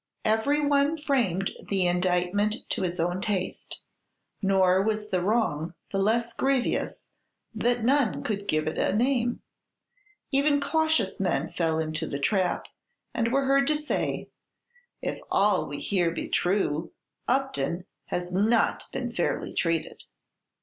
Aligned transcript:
Every 0.25 0.65
one 0.65 0.97
framed 0.97 1.51
the 1.69 1.85
indictment 1.85 2.67
to 2.69 2.81
his 2.81 2.99
own 2.99 3.21
taste; 3.21 3.81
nor 4.41 4.81
was 4.81 5.09
the 5.09 5.21
wrong 5.21 5.75
the 5.91 5.99
less 5.99 6.33
grievous 6.33 7.05
that 7.53 7.83
none 7.83 8.23
could 8.23 8.47
give 8.47 8.67
it 8.67 8.79
a 8.79 8.93
name. 8.93 9.43
Even 10.31 10.59
cautious 10.59 11.19
men 11.19 11.51
fell 11.51 11.77
into 11.77 12.07
the 12.07 12.17
trap, 12.17 12.65
and 13.13 13.31
were 13.31 13.45
heard 13.45 13.67
to 13.67 13.75
say, 13.77 14.29
"If 15.03 15.19
all 15.29 15.67
we 15.67 15.79
hear 15.79 16.09
be 16.09 16.27
true, 16.29 16.93
Upton 17.27 17.85
has 18.05 18.31
not 18.31 18.85
been 18.91 19.13
fairly 19.13 19.53
treated." 19.53 20.05